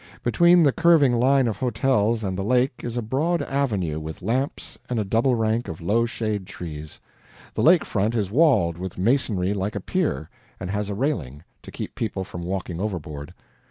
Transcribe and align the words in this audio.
Between 0.23 0.63
the 0.63 0.71
curving 0.71 1.13
line 1.13 1.47
of 1.47 1.57
hotels 1.57 2.23
and 2.23 2.35
the 2.35 2.41
lake 2.43 2.81
is 2.83 2.97
a 2.97 3.03
broad 3.03 3.43
avenue 3.43 3.99
with 3.99 4.23
lamps 4.23 4.79
and 4.89 4.97
a 4.97 5.03
double 5.05 5.35
rank 5.35 5.67
of 5.67 5.79
low 5.79 6.07
shade 6.07 6.47
trees. 6.47 6.99
The 7.53 7.61
lake 7.61 7.85
front 7.85 8.15
is 8.15 8.31
walled 8.31 8.79
with 8.79 8.97
masonry 8.97 9.53
like 9.53 9.75
a 9.75 9.79
pier, 9.79 10.27
and 10.59 10.71
has 10.71 10.89
a 10.89 10.95
railing, 10.95 11.43
to 11.61 11.69
keep 11.69 11.93
people 11.93 12.23
from 12.23 12.41
walking 12.41 12.81
overboard. 12.81 13.35